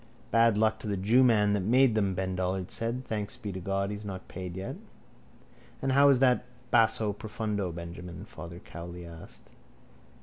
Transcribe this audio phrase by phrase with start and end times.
[0.31, 3.05] —Bad luck to the jewman that made them, Ben Dollard said.
[3.05, 4.75] Thanks be to God he's not paid yet.
[5.79, 8.25] —And how is that basso profondo, Benjamin?
[8.25, 9.51] Father Cowley asked.